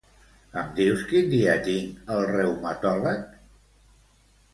Em 0.59 0.69
dius 0.77 1.01
quin 1.11 1.27
dia 1.33 1.57
tinc 1.67 2.09
el 2.15 2.23
reumatòleg? 2.31 3.37